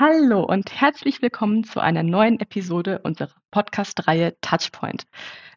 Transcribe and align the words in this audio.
Hallo 0.00 0.44
und 0.44 0.80
herzlich 0.80 1.22
willkommen 1.22 1.64
zu 1.64 1.80
einer 1.80 2.04
neuen 2.04 2.38
Episode 2.38 3.00
unserer 3.02 3.34
Podcast-Reihe 3.50 4.36
Touchpoint. 4.40 5.08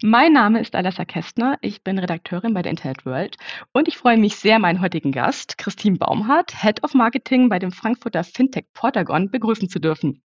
Mein 0.02 0.34
Name 0.34 0.60
ist 0.60 0.74
Alessa 0.74 1.06
Kästner, 1.06 1.60
ich 1.62 1.84
bin 1.84 2.00
Redakteurin 2.00 2.56
bei 2.56 2.64
der 2.64 2.72
Internet 2.72 3.06
World 3.06 3.38
und 3.72 3.88
ich 3.88 4.00
freue 4.00 4.18
mich 4.18 4.38
sehr, 4.38 4.58
meinen 4.58 4.82
heutigen 4.82 5.12
Gast, 5.12 5.60
Christine 5.60 6.00
Baumhardt, 6.00 6.60
Head 6.60 6.84
of 6.84 6.96
Marketing 6.96 7.50
bei 7.50 7.60
dem 7.60 7.72
Frankfurter 7.72 8.24
Fintech 8.24 8.66
Portagon, 8.74 9.30
begrüßen 9.30 9.70
zu 9.70 9.78
dürfen. 9.78 10.24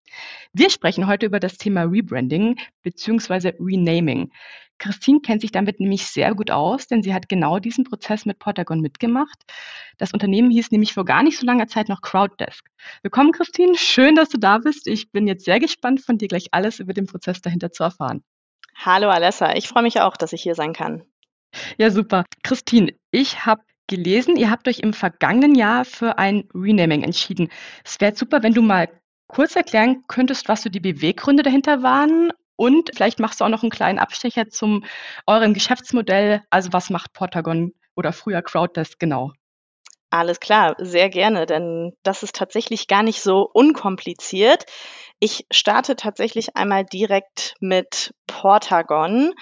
Wir 0.52 0.68
sprechen 0.68 1.06
heute 1.06 1.24
über 1.24 1.40
das 1.40 1.56
Thema 1.56 1.84
Rebranding 1.84 2.59
bzw. 2.82 3.54
Renaming. 3.59 4.30
Christine 4.82 5.20
kennt 5.20 5.42
sich 5.42 5.52
damit 5.52 5.78
nämlich 5.78 6.06
sehr 6.06 6.34
gut 6.34 6.50
aus, 6.50 6.88
denn 6.88 7.04
sie 7.04 7.14
hat 7.14 7.28
genau 7.28 7.60
diesen 7.60 7.84
Prozess 7.84 8.27
mit 8.27 8.40
Portagon 8.40 8.80
mitgemacht. 8.80 9.38
Das 9.96 10.12
Unternehmen 10.12 10.50
hieß 10.50 10.73
nämlich 10.73 10.92
vor 10.92 11.04
gar 11.04 11.23
nicht 11.23 11.38
so 11.38 11.46
langer 11.46 11.68
Zeit 11.68 11.88
noch 11.88 12.00
Crowddesk. 12.02 12.66
Willkommen, 13.02 13.30
Christine. 13.30 13.76
Schön, 13.76 14.16
dass 14.16 14.28
du 14.28 14.38
da 14.38 14.59
bist. 14.59 14.88
Ich 14.88 15.12
bin 15.12 15.28
jetzt 15.28 15.45
sehr 15.45 15.60
gespannt, 15.60 16.00
von 16.00 16.18
dir 16.18 16.26
gleich 16.26 16.48
alles 16.50 16.80
über 16.80 16.95
den 16.95 17.06
Prozess 17.06 17.40
dahinter 17.40 17.70
zu 17.70 17.84
erfahren. 17.84 18.24
Hallo 18.74 19.09
Alessa, 19.09 19.54
ich 19.54 19.68
freue 19.68 19.84
mich 19.84 20.00
auch, 20.00 20.16
dass 20.16 20.32
ich 20.32 20.42
hier 20.42 20.56
sein 20.56 20.73
kann. 20.73 21.04
Ja, 21.78 21.92
super. 21.92 22.24
Christine, 22.42 22.92
ich 23.12 23.46
habe 23.46 23.62
gelesen, 23.87 24.37
ihr 24.37 24.51
habt 24.51 24.66
euch 24.66 24.80
im 24.80 24.95
vergangenen 24.95 25.54
Jahr 25.54 25.84
für 25.84 26.18
ein 26.18 26.48
Renaming 26.52 27.04
entschieden. 27.04 27.51
Es 27.84 28.01
wäre 28.01 28.16
super, 28.16 28.42
wenn 28.42 28.54
du 28.54 28.62
mal 28.62 28.88
kurz 29.29 29.54
erklären 29.54 30.02
könntest, 30.09 30.48
was 30.48 30.62
so 30.62 30.70
die 30.70 30.80
Beweggründe 30.80 31.45
dahinter 31.45 31.85
waren 31.85 32.32
und 32.56 32.90
vielleicht 32.95 33.18
machst 33.18 33.40
du 33.40 33.45
auch 33.45 33.48
noch 33.48 33.62
einen 33.62 33.70
kleinen 33.70 33.98
Abstecher 33.98 34.48
zum 34.48 34.84
eurem 35.26 35.54
Geschäftsmodell. 35.54 36.42
Also 36.50 36.72
was 36.72 36.90
macht 36.90 37.12
Portagon 37.12 37.72
oder 37.95 38.12
früher 38.12 38.42
Crowddesk 38.42 38.98
genau? 38.98 39.32
Alles 40.10 40.40
klar, 40.40 40.76
sehr 40.78 41.08
gerne, 41.08 41.46
denn 41.46 41.92
das 42.02 42.23
ist 42.23 42.36
tatsächlich 42.36 42.86
gar 42.86 43.02
nicht 43.02 43.23
so 43.23 43.48
unkompliziert. 43.50 44.66
Ich 45.20 45.46
starte 45.50 45.96
tatsächlich 45.96 46.54
einmal 46.54 46.84
direkt 46.84 47.54
mit 47.60 48.12
Portagon. 48.26 49.32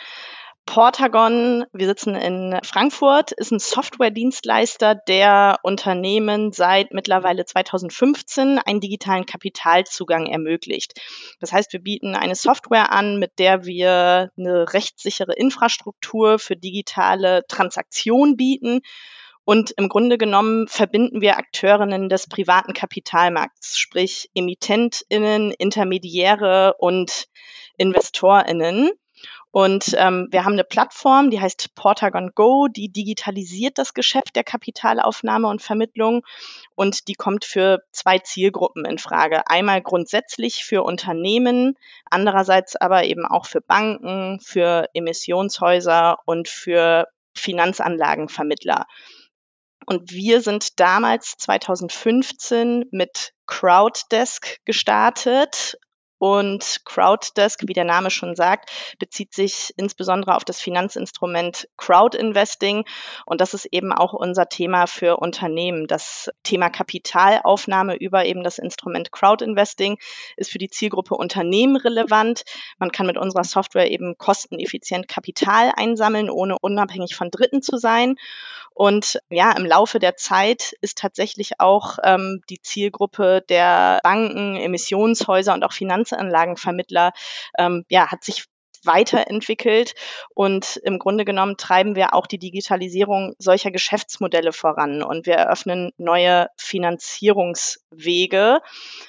Portagon, 0.66 1.64
wir 1.72 1.86
sitzen 1.86 2.14
in 2.14 2.56
Frankfurt, 2.62 3.32
ist 3.32 3.50
ein 3.50 3.58
Softwaredienstleister, 3.58 4.94
der 4.94 5.58
Unternehmen 5.64 6.52
seit 6.52 6.92
mittlerweile 6.92 7.44
2015 7.44 8.58
einen 8.58 8.80
digitalen 8.80 9.26
Kapitalzugang 9.26 10.26
ermöglicht. 10.26 11.00
Das 11.40 11.52
heißt, 11.52 11.72
wir 11.72 11.80
bieten 11.80 12.14
eine 12.14 12.36
Software 12.36 12.92
an, 12.92 13.18
mit 13.18 13.40
der 13.40 13.64
wir 13.64 14.30
eine 14.38 14.72
rechtssichere 14.72 15.32
Infrastruktur 15.32 16.38
für 16.38 16.56
digitale 16.56 17.42
Transaktionen 17.48 18.36
bieten. 18.36 18.80
Und 19.44 19.72
im 19.72 19.88
Grunde 19.88 20.18
genommen 20.18 20.68
verbinden 20.68 21.20
wir 21.20 21.36
Akteurinnen 21.36 22.08
des 22.08 22.28
privaten 22.28 22.74
Kapitalmarkts, 22.74 23.76
sprich 23.76 24.30
Emittentinnen, 24.34 25.50
Intermediäre 25.50 26.74
und 26.78 27.26
Investorinnen. 27.76 28.92
Und 29.52 29.96
ähm, 29.98 30.28
wir 30.30 30.44
haben 30.44 30.52
eine 30.52 30.64
Plattform, 30.64 31.30
die 31.30 31.40
heißt 31.40 31.74
Portagon 31.74 32.30
Go, 32.34 32.68
die 32.68 32.88
digitalisiert 32.88 33.78
das 33.78 33.94
Geschäft 33.94 34.36
der 34.36 34.44
Kapitalaufnahme 34.44 35.48
und 35.48 35.60
Vermittlung 35.60 36.22
und 36.76 37.08
die 37.08 37.14
kommt 37.14 37.44
für 37.44 37.80
zwei 37.90 38.20
Zielgruppen 38.20 38.84
in 38.84 38.98
Frage. 38.98 39.48
Einmal 39.48 39.82
grundsätzlich 39.82 40.64
für 40.64 40.84
Unternehmen, 40.84 41.76
andererseits 42.08 42.76
aber 42.76 43.04
eben 43.04 43.26
auch 43.26 43.46
für 43.46 43.60
Banken, 43.60 44.38
für 44.40 44.88
Emissionshäuser 44.94 46.18
und 46.26 46.48
für 46.48 47.08
Finanzanlagenvermittler. 47.36 48.86
Und 49.86 50.12
wir 50.12 50.42
sind 50.42 50.78
damals 50.78 51.34
2015 51.38 52.84
mit 52.92 53.32
Crowddesk 53.46 54.58
gestartet 54.64 55.76
und 56.20 56.82
Crowddesk, 56.84 57.62
wie 57.66 57.72
der 57.72 57.86
Name 57.86 58.10
schon 58.10 58.36
sagt, 58.36 58.70
bezieht 58.98 59.32
sich 59.32 59.72
insbesondere 59.78 60.36
auf 60.36 60.44
das 60.44 60.60
Finanzinstrument 60.60 61.66
Crowdinvesting. 61.78 62.84
Und 63.24 63.40
das 63.40 63.54
ist 63.54 63.64
eben 63.64 63.90
auch 63.90 64.12
unser 64.12 64.50
Thema 64.50 64.86
für 64.86 65.16
Unternehmen. 65.16 65.86
Das 65.86 66.30
Thema 66.42 66.68
Kapitalaufnahme 66.68 67.96
über 67.96 68.26
eben 68.26 68.44
das 68.44 68.58
Instrument 68.58 69.12
Crowdinvesting 69.12 69.96
ist 70.36 70.50
für 70.50 70.58
die 70.58 70.68
Zielgruppe 70.68 71.14
Unternehmen 71.14 71.76
relevant. 71.76 72.42
Man 72.78 72.92
kann 72.92 73.06
mit 73.06 73.16
unserer 73.16 73.44
Software 73.44 73.90
eben 73.90 74.18
kosteneffizient 74.18 75.08
Kapital 75.08 75.72
einsammeln, 75.74 76.28
ohne 76.28 76.58
unabhängig 76.60 77.16
von 77.16 77.30
Dritten 77.30 77.62
zu 77.62 77.78
sein. 77.78 78.16
Und 78.74 79.20
ja, 79.28 79.52
im 79.52 79.66
Laufe 79.66 79.98
der 79.98 80.16
Zeit 80.16 80.74
ist 80.80 80.96
tatsächlich 80.96 81.60
auch 81.60 81.98
ähm, 82.02 82.40
die 82.48 82.62
Zielgruppe 82.62 83.42
der 83.48 84.00
Banken, 84.02 84.56
Emissionshäuser 84.56 85.52
und 85.52 85.64
auch 85.64 85.72
Finanzanlagenvermittler, 86.10 87.12
ähm, 87.58 87.84
ja, 87.88 88.10
hat 88.10 88.24
sich 88.24 88.44
weiterentwickelt 88.82 89.92
und 90.34 90.80
im 90.84 90.98
Grunde 90.98 91.26
genommen 91.26 91.58
treiben 91.58 91.96
wir 91.96 92.14
auch 92.14 92.26
die 92.26 92.38
Digitalisierung 92.38 93.34
solcher 93.38 93.70
Geschäftsmodelle 93.70 94.54
voran 94.54 95.02
und 95.02 95.26
wir 95.26 95.34
eröffnen 95.34 95.92
neue 95.98 96.46
Finanzierungswege. 96.56 98.60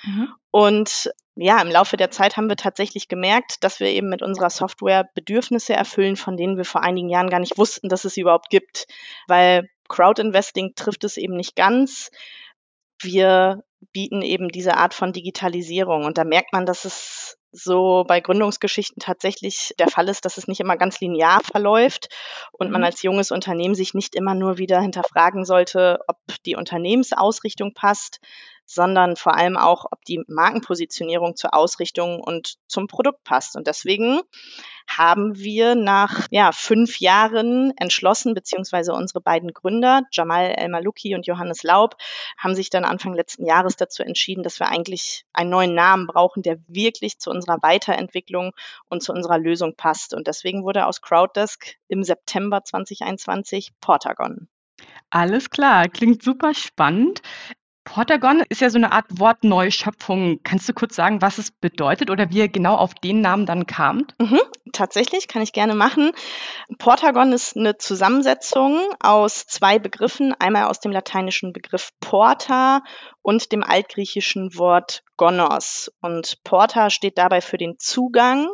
Mhm. 0.04 0.28
Und 0.52 1.10
ja, 1.36 1.62
im 1.62 1.70
Laufe 1.70 1.96
der 1.96 2.12
Zeit 2.12 2.36
haben 2.36 2.50
wir 2.50 2.58
tatsächlich 2.58 3.08
gemerkt, 3.08 3.64
dass 3.64 3.80
wir 3.80 3.88
eben 3.88 4.10
mit 4.10 4.22
unserer 4.22 4.50
Software 4.50 5.10
Bedürfnisse 5.16 5.74
erfüllen, 5.74 6.18
von 6.18 6.36
denen 6.36 6.58
wir 6.58 6.66
vor 6.66 6.84
einigen 6.84 7.08
Jahren 7.08 7.30
gar 7.30 7.40
nicht 7.40 7.58
wussten, 7.58 7.88
dass 7.88 8.04
es 8.04 8.16
sie 8.16 8.22
überhaupt 8.22 8.50
gibt, 8.50 8.88
weil 9.28 9.70
Crowdinvesting 9.88 10.74
trifft 10.76 11.06
es 11.06 11.16
eben 11.16 11.38
nicht 11.38 11.56
ganz. 11.56 12.12
Wir 13.02 13.64
bieten 13.94 14.22
eben 14.22 14.50
diese 14.50 14.78
Art 14.78 14.94
von 14.94 15.14
Digitalisierung 15.14 16.06
und 16.06 16.18
da 16.18 16.24
merkt 16.24 16.54
man, 16.54 16.66
dass 16.66 16.86
es 16.86 17.38
so 17.52 18.06
bei 18.08 18.22
Gründungsgeschichten 18.22 19.02
tatsächlich 19.02 19.74
der 19.78 19.90
Fall 19.90 20.08
ist, 20.08 20.24
dass 20.24 20.38
es 20.38 20.48
nicht 20.48 20.62
immer 20.62 20.78
ganz 20.78 21.02
linear 21.02 21.42
verläuft 21.42 22.08
und 22.54 22.72
man 22.72 22.82
mhm. 22.82 22.86
als 22.86 23.02
junges 23.02 23.32
Unternehmen 23.32 23.76
sich 23.76 23.94
nicht 23.94 24.16
immer 24.16 24.36
nur 24.36 24.58
wieder 24.58 24.80
hinterfragen 24.80 25.44
sollte, 25.44 26.00
ob 26.08 26.18
die 26.46 26.56
Unternehmensausrichtung 26.56 27.74
passt, 27.74 28.20
sondern 28.66 29.16
vor 29.16 29.36
allem 29.36 29.58
auch, 29.58 29.86
ob 29.92 30.04
die 30.06 30.24
Markenpositionierung 30.28 31.36
zur 31.36 31.54
Ausrichtung 31.54 32.22
und 32.22 32.56
zum 32.68 32.88
Produkt 32.88 33.24
passt. 33.24 33.56
Und 33.56 33.68
deswegen 33.68 34.22
haben 34.88 35.38
wir 35.38 35.76
nach 35.76 36.28
ja, 36.32 36.52
fünf 36.52 37.00
Jahren 37.00 37.74
entschlossen, 37.78 38.34
beziehungsweise 38.34 38.94
unsere 38.94 39.22
beiden 39.22 39.54
Gründer, 39.54 40.04
Jamal 40.12 40.54
El-Maluki 40.58 41.16
und 41.16 41.28
Johannes 41.28 41.64
Laub, 41.64 41.96
haben 42.38 42.56
sich 42.56 42.70
dann 42.70 42.86
Anfang 42.86 43.14
letzten 43.14 43.46
Jahres 43.46 43.76
dazu 43.76 44.04
entschieden, 44.04 44.44
dass 44.44 44.60
wir 44.60 44.70
eigentlich 44.70 45.26
einen 45.34 45.50
neuen 45.50 45.76
Namen 45.76 46.08
brauchen, 46.08 46.44
der 46.44 46.60
wirklich 46.68 47.20
zu 47.20 47.30
unserer 47.30 47.58
Weiterentwicklung 47.62 48.54
und 48.90 49.04
zu 49.04 49.14
unserer 49.14 49.38
Lösung 49.38 49.76
passt. 49.76 50.14
Und 50.14 50.28
deswegen 50.28 50.64
wurde 50.64 50.86
aus 50.86 51.02
Crowddesk 51.02 51.76
im 51.88 52.04
September 52.04 52.64
2021 52.64 53.72
Portagon. 53.82 54.48
Alles 55.10 55.50
klar, 55.50 55.90
klingt 55.90 56.24
super 56.24 56.54
spannend. 56.54 57.22
Portagon 57.84 58.44
ist 58.50 58.62
ja 58.62 58.70
so 58.70 58.78
eine 58.78 58.92
Art 58.92 59.06
Wortneuschöpfung. 59.10 60.42
Kannst 60.44 60.70
du 60.70 60.74
kurz 60.74 60.96
sagen, 60.96 61.22
was 61.22 61.40
es 61.40 61.52
bedeutet 61.52 62.10
oder 62.12 62.30
wie 62.30 62.38
ihr 62.40 62.48
genau 62.48 62.76
auf 62.76 62.94
den 62.94 63.22
Namen 63.22 63.46
dann 63.46 63.66
kamt? 63.66 64.14
Mhm, 64.20 64.40
tatsächlich, 64.72 65.28
kann 65.28 65.42
ich 65.42 65.52
gerne 65.52 65.74
machen. 65.74 66.12
Portagon 66.78 67.34
ist 67.34 67.58
eine 67.58 67.78
Zusammensetzung 67.78 68.80
aus 69.00 69.48
zwei 69.48 69.80
Begriffen. 69.80 70.36
Einmal 70.40 70.66
aus 70.66 70.80
dem 70.80 70.92
lateinischen 70.92 71.54
Begriff 71.54 71.90
porta 72.00 72.84
und 73.24 73.52
dem 73.52 73.64
altgriechischen 73.64 74.56
Wort 74.58 75.04
gonos. 75.18 75.92
Und 76.02 76.44
porta 76.44 76.92
steht 76.92 77.18
dabei 77.18 77.42
für 77.42 77.58
den 77.58 77.80
Zugang 77.80 78.48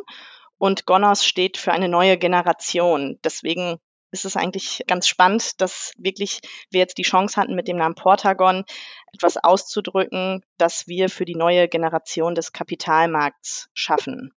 und 0.56 0.86
gonos 0.86 1.26
steht 1.26 1.58
für 1.58 1.72
eine 1.72 1.88
neue 1.88 2.16
Generation. 2.16 3.18
Deswegen 3.24 3.78
ist 4.10 4.24
es 4.24 4.36
eigentlich 4.36 4.84
ganz 4.86 5.06
spannend, 5.06 5.60
dass 5.60 5.92
wirklich 5.98 6.40
wir 6.70 6.80
jetzt 6.80 6.98
die 6.98 7.02
Chance 7.02 7.40
hatten, 7.40 7.54
mit 7.54 7.68
dem 7.68 7.76
Namen 7.76 7.94
Portagon 7.94 8.64
etwas 9.12 9.36
auszudrücken, 9.36 10.42
das 10.56 10.86
wir 10.86 11.08
für 11.08 11.24
die 11.24 11.36
neue 11.36 11.68
Generation 11.68 12.34
des 12.34 12.52
Kapitalmarkts 12.52 13.68
schaffen. 13.74 14.32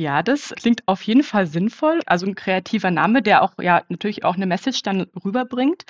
Ja, 0.00 0.22
das 0.22 0.54
klingt 0.56 0.82
auf 0.86 1.02
jeden 1.02 1.22
Fall 1.22 1.46
sinnvoll. 1.46 2.00
Also 2.06 2.24
ein 2.24 2.34
kreativer 2.34 2.90
Name, 2.90 3.20
der 3.20 3.42
auch 3.42 3.52
ja 3.60 3.82
natürlich 3.90 4.24
auch 4.24 4.34
eine 4.34 4.46
Message 4.46 4.80
dann 4.82 5.06
rüberbringt. 5.24 5.84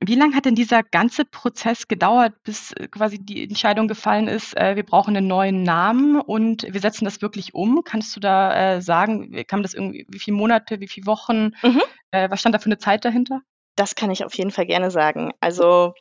Wie 0.00 0.16
lange 0.16 0.34
hat 0.34 0.44
denn 0.44 0.56
dieser 0.56 0.82
ganze 0.82 1.24
Prozess 1.24 1.86
gedauert, 1.86 2.32
bis 2.42 2.72
äh, 2.72 2.88
quasi 2.88 3.20
die 3.20 3.44
Entscheidung 3.44 3.86
gefallen 3.86 4.26
ist, 4.26 4.56
äh, 4.56 4.74
wir 4.74 4.82
brauchen 4.82 5.16
einen 5.16 5.28
neuen 5.28 5.62
Namen 5.62 6.20
und 6.20 6.66
wir 6.68 6.80
setzen 6.80 7.04
das 7.04 7.22
wirklich 7.22 7.54
um? 7.54 7.82
Kannst 7.84 8.16
du 8.16 8.20
da 8.20 8.74
äh, 8.74 8.82
sagen, 8.82 9.44
kam 9.46 9.62
das 9.62 9.74
irgendwie, 9.74 10.04
wie 10.08 10.18
viele 10.18 10.36
Monate, 10.36 10.80
wie 10.80 10.88
viele 10.88 11.06
Wochen? 11.06 11.52
Mhm. 11.62 11.82
Äh, 12.10 12.30
was 12.30 12.40
stand 12.40 12.56
da 12.56 12.58
für 12.58 12.66
eine 12.66 12.78
Zeit 12.78 13.04
dahinter? 13.04 13.42
Das 13.76 13.94
kann 13.94 14.10
ich 14.10 14.24
auf 14.24 14.34
jeden 14.34 14.50
Fall 14.50 14.66
gerne 14.66 14.90
sagen. 14.90 15.32
Also 15.38 15.94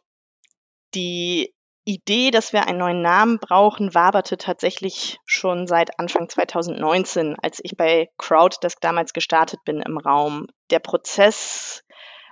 die 0.96 1.54
Idee, 1.86 2.32
dass 2.32 2.54
wir 2.54 2.66
einen 2.68 2.80
neuen 2.80 3.02
Namen 3.02 3.40
brauchen, 3.40 3.94
waberte 3.94 4.38
tatsächlich 4.38 5.20
schon 5.26 5.68
seit 5.68 6.00
Anfang 6.00 6.30
2019, 6.30 7.36
als 7.42 7.60
ich 7.62 7.76
bei 7.76 8.10
Crowddesk 8.18 8.80
damals 8.80 9.12
gestartet 9.12 9.60
bin 9.66 9.82
im 9.82 9.98
Raum. 9.98 10.48
Der 10.70 10.80
Prozess 10.80 11.84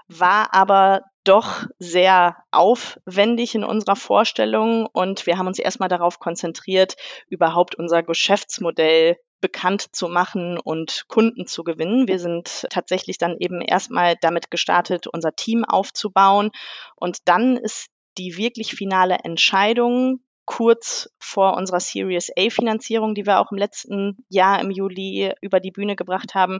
war 0.08 0.54
aber 0.54 1.02
doch 1.24 1.66
sehr 1.80 2.38
aufwendig 2.52 3.54
in 3.54 3.64
unserer 3.64 3.96
Vorstellung 3.96 4.88
und 4.88 5.26
wir 5.26 5.38
haben 5.38 5.48
uns 5.48 5.60
erstmal 5.60 5.90
darauf 5.90 6.20
konzentriert, 6.20 6.96
überhaupt 7.28 7.76
unser 7.76 8.04
Geschäftsmodell 8.04 9.18
bekannt 9.42 9.88
zu 9.96 10.08
machen 10.08 10.58
und 10.60 11.06
Kunden 11.08 11.46
zu 11.46 11.64
gewinnen. 11.64 12.08
Wir 12.08 12.20
sind 12.20 12.68
tatsächlich 12.70 13.18
dann 13.18 13.38
eben 13.40 13.62
erstmal 13.62 14.16
damit 14.22 14.50
gestartet, 14.50 15.08
unser 15.08 15.36
Team 15.36 15.66
aufzubauen 15.66 16.52
und 16.96 17.18
dann 17.26 17.58
ist 17.58 17.88
die 18.18 18.38
wirklich 18.38 18.74
finale 18.74 19.20
Entscheidung 19.24 20.22
kurz 20.46 21.10
vor 21.20 21.56
unserer 21.56 21.80
Series 21.80 22.30
A 22.38 22.50
Finanzierung, 22.50 23.16
die 23.16 23.26
wir 23.26 23.40
auch 23.40 23.52
im 23.52 23.58
letzten 23.58 24.18
Jahr 24.28 24.60
im 24.60 24.72
Juli 24.72 25.34
über 25.42 25.60
die 25.60 25.72
Bühne 25.72 25.96
gebracht 25.96 26.36
haben. 26.36 26.60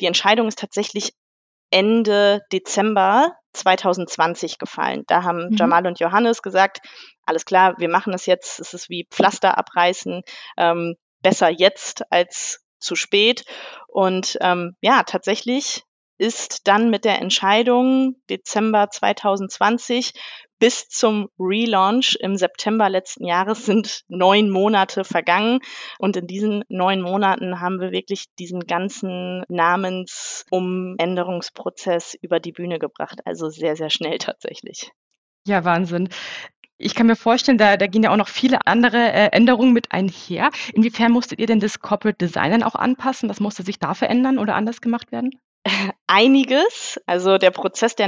Die 0.00 0.06
Entscheidung 0.06 0.48
ist 0.48 0.58
tatsächlich 0.58 1.12
Ende 1.70 2.42
Dezember 2.52 3.32
2020 3.54 4.58
gefallen. 4.58 5.04
Da 5.06 5.24
haben 5.24 5.48
mhm. 5.48 5.56
Jamal 5.56 5.86
und 5.86 5.98
Johannes 5.98 6.42
gesagt, 6.42 6.80
alles 7.24 7.44
klar, 7.44 7.74
wir 7.78 7.88
machen 7.88 8.12
es 8.12 8.26
jetzt, 8.26 8.60
es 8.60 8.74
ist 8.74 8.90
wie 8.90 9.08
Pflaster 9.10 9.58
abreißen, 9.58 10.22
ähm, 10.56 10.96
besser 11.22 11.48
jetzt 11.48 12.04
als 12.12 12.60
zu 12.78 12.94
spät. 12.94 13.44
Und 13.88 14.38
ähm, 14.40 14.76
ja, 14.80 15.02
tatsächlich 15.04 15.82
ist 16.18 16.68
dann 16.68 16.90
mit 16.90 17.04
der 17.04 17.20
Entscheidung 17.20 18.16
Dezember 18.28 18.90
2020 18.90 20.12
bis 20.62 20.88
zum 20.88 21.28
Relaunch 21.40 22.16
im 22.20 22.36
September 22.36 22.88
letzten 22.88 23.26
Jahres 23.26 23.66
sind 23.66 24.04
neun 24.06 24.48
Monate 24.48 25.02
vergangen. 25.02 25.58
Und 25.98 26.16
in 26.16 26.28
diesen 26.28 26.62
neun 26.68 27.02
Monaten 27.02 27.60
haben 27.60 27.80
wir 27.80 27.90
wirklich 27.90 28.26
diesen 28.38 28.60
ganzen 28.60 29.42
Namensumänderungsprozess 29.48 32.14
über 32.22 32.38
die 32.38 32.52
Bühne 32.52 32.78
gebracht. 32.78 33.18
Also 33.24 33.48
sehr, 33.48 33.74
sehr 33.74 33.90
schnell 33.90 34.18
tatsächlich. 34.18 34.92
Ja, 35.48 35.64
Wahnsinn. 35.64 36.10
Ich 36.78 36.94
kann 36.94 37.08
mir 37.08 37.16
vorstellen, 37.16 37.58
da, 37.58 37.76
da 37.76 37.88
gehen 37.88 38.04
ja 38.04 38.12
auch 38.12 38.16
noch 38.16 38.28
viele 38.28 38.64
andere 38.64 38.98
äh, 38.98 39.30
Änderungen 39.32 39.72
mit 39.72 39.90
einher. 39.90 40.50
Inwiefern 40.74 41.10
musstet 41.10 41.40
ihr 41.40 41.48
denn 41.48 41.58
das 41.58 41.80
Corporate 41.80 42.24
Design 42.24 42.52
dann 42.52 42.62
auch 42.62 42.76
anpassen? 42.76 43.28
Was 43.28 43.40
musste 43.40 43.64
sich 43.64 43.80
da 43.80 43.94
verändern 43.94 44.38
oder 44.38 44.54
anders 44.54 44.80
gemacht 44.80 45.10
werden? 45.10 45.32
Einiges. 46.06 47.00
Also 47.06 47.38
der 47.38 47.50
Prozess 47.50 47.96
der 47.96 48.06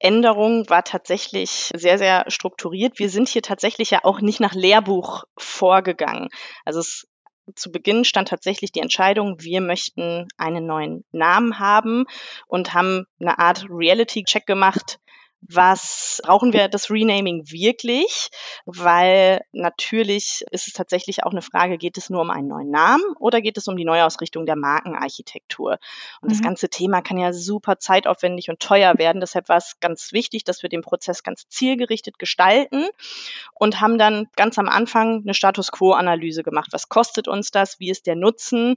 Namensänderung 0.00 0.68
war 0.70 0.84
tatsächlich 0.84 1.70
sehr, 1.74 1.98
sehr 1.98 2.24
strukturiert. 2.28 2.98
Wir 2.98 3.10
sind 3.10 3.28
hier 3.28 3.42
tatsächlich 3.42 3.90
ja 3.90 4.00
auch 4.04 4.20
nicht 4.20 4.40
nach 4.40 4.54
Lehrbuch 4.54 5.24
vorgegangen. 5.36 6.28
Also 6.64 6.80
es 6.80 7.08
zu 7.54 7.72
Beginn 7.72 8.04
stand 8.04 8.28
tatsächlich 8.28 8.72
die 8.72 8.80
Entscheidung, 8.80 9.36
wir 9.40 9.62
möchten 9.62 10.28
einen 10.36 10.66
neuen 10.66 11.04
Namen 11.12 11.58
haben 11.58 12.04
und 12.46 12.74
haben 12.74 13.06
eine 13.20 13.38
Art 13.38 13.66
Reality-Check 13.70 14.44
gemacht 14.46 14.98
was 15.40 16.20
brauchen 16.24 16.52
wir 16.52 16.68
das 16.68 16.90
Renaming 16.90 17.50
wirklich? 17.50 18.28
Weil 18.66 19.42
natürlich 19.52 20.44
ist 20.50 20.66
es 20.66 20.72
tatsächlich 20.72 21.24
auch 21.24 21.30
eine 21.30 21.42
Frage, 21.42 21.78
geht 21.78 21.96
es 21.96 22.10
nur 22.10 22.22
um 22.22 22.30
einen 22.30 22.48
neuen 22.48 22.70
Namen 22.70 23.04
oder 23.18 23.40
geht 23.40 23.56
es 23.56 23.68
um 23.68 23.76
die 23.76 23.84
Neuausrichtung 23.84 24.46
der 24.46 24.56
Markenarchitektur? 24.56 25.78
Und 26.20 26.28
mhm. 26.28 26.32
das 26.32 26.42
ganze 26.42 26.68
Thema 26.68 27.02
kann 27.02 27.18
ja 27.18 27.32
super 27.32 27.78
zeitaufwendig 27.78 28.50
und 28.50 28.60
teuer 28.60 28.98
werden. 28.98 29.20
Deshalb 29.20 29.48
war 29.48 29.58
es 29.58 29.78
ganz 29.80 30.12
wichtig, 30.12 30.44
dass 30.44 30.62
wir 30.62 30.68
den 30.68 30.82
Prozess 30.82 31.22
ganz 31.22 31.48
zielgerichtet 31.48 32.18
gestalten 32.18 32.86
und 33.54 33.80
haben 33.80 33.96
dann 33.96 34.26
ganz 34.36 34.58
am 34.58 34.68
Anfang 34.68 35.22
eine 35.22 35.34
Status 35.34 35.70
Quo-Analyse 35.70 36.42
gemacht. 36.42 36.70
Was 36.72 36.88
kostet 36.88 37.28
uns 37.28 37.50
das? 37.52 37.78
Wie 37.78 37.90
ist 37.90 38.06
der 38.06 38.16
Nutzen? 38.16 38.76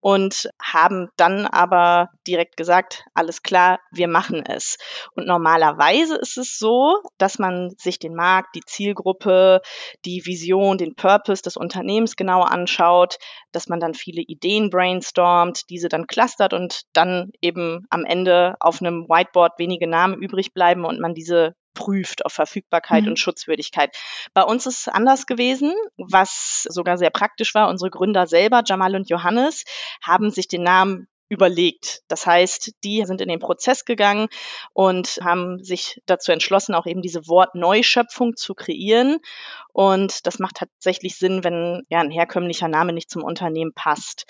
Und 0.00 0.50
haben 0.60 1.08
dann 1.16 1.46
aber 1.46 2.10
direkt 2.26 2.56
gesagt, 2.56 3.04
alles 3.14 3.42
klar, 3.42 3.80
wir 3.90 4.08
machen 4.08 4.44
es. 4.44 4.76
Und 5.14 5.26
normalerweise 5.26 6.01
Weise 6.02 6.16
ist 6.16 6.36
es 6.36 6.58
so, 6.58 6.98
dass 7.18 7.38
man 7.38 7.74
sich 7.78 7.98
den 7.98 8.14
Markt, 8.14 8.54
die 8.54 8.62
Zielgruppe, 8.66 9.60
die 10.04 10.24
Vision, 10.26 10.78
den 10.78 10.94
Purpose 10.94 11.42
des 11.42 11.56
Unternehmens 11.56 12.16
genau 12.16 12.42
anschaut, 12.42 13.18
dass 13.52 13.68
man 13.68 13.80
dann 13.80 13.94
viele 13.94 14.22
Ideen 14.22 14.70
brainstormt, 14.70 15.70
diese 15.70 15.88
dann 15.88 16.06
clustert 16.06 16.54
und 16.54 16.82
dann 16.92 17.30
eben 17.40 17.86
am 17.90 18.04
Ende 18.04 18.56
auf 18.60 18.80
einem 18.80 19.08
Whiteboard 19.08 19.58
wenige 19.58 19.86
Namen 19.86 20.20
übrig 20.20 20.52
bleiben 20.52 20.84
und 20.84 21.00
man 21.00 21.14
diese 21.14 21.54
prüft 21.74 22.26
auf 22.26 22.32
Verfügbarkeit 22.32 23.04
mhm. 23.04 23.10
und 23.10 23.18
Schutzwürdigkeit. 23.18 23.96
Bei 24.34 24.42
uns 24.42 24.66
ist 24.66 24.80
es 24.80 24.88
anders 24.88 25.26
gewesen, 25.26 25.72
was 25.96 26.66
sogar 26.68 26.98
sehr 26.98 27.10
praktisch 27.10 27.54
war. 27.54 27.68
Unsere 27.68 27.90
Gründer 27.90 28.26
selber, 28.26 28.62
Jamal 28.66 28.94
und 28.94 29.08
Johannes, 29.08 29.64
haben 30.02 30.30
sich 30.30 30.48
den 30.48 30.64
Namen 30.64 31.08
überlegt. 31.32 32.02
Das 32.08 32.26
heißt, 32.26 32.72
die 32.84 33.02
sind 33.06 33.22
in 33.22 33.28
den 33.28 33.38
Prozess 33.38 33.86
gegangen 33.86 34.28
und 34.74 35.18
haben 35.22 35.64
sich 35.64 36.02
dazu 36.04 36.30
entschlossen, 36.30 36.74
auch 36.74 36.84
eben 36.84 37.00
diese 37.00 37.26
Wortneuschöpfung 37.26 38.36
zu 38.36 38.54
kreieren. 38.54 39.18
Und 39.72 40.26
das 40.26 40.38
macht 40.38 40.56
tatsächlich 40.56 41.16
Sinn, 41.16 41.42
wenn 41.42 41.84
ja 41.88 42.00
ein 42.00 42.10
herkömmlicher 42.10 42.68
Name 42.68 42.92
nicht 42.92 43.10
zum 43.10 43.24
Unternehmen 43.24 43.72
passt. 43.74 44.26